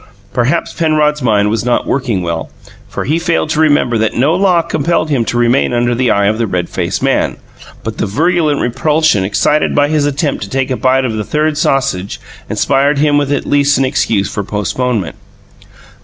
[0.33, 2.49] Perhaps Penrod's mind was not working well,
[2.89, 6.25] for he failed to remember that no law compelled him to remain under the eye
[6.25, 7.37] of the red faced man,
[7.83, 11.55] but the virulent repulsion excited by his attempt to take a bite of the third
[11.55, 12.19] sausage
[12.49, 15.17] inspired him with at least an excuse for postponement.